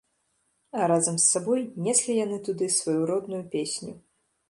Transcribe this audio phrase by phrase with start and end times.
[0.79, 3.93] А разам з сабой неслі яны туды сваю родную песню.